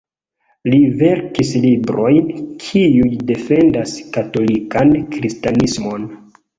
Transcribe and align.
Li 0.69 0.79
verkis 1.01 1.51
librojn, 1.65 2.33
kiuj 2.65 3.13
defendas 3.35 3.97
katolikan 4.19 4.99
kristanismon. 5.17 6.15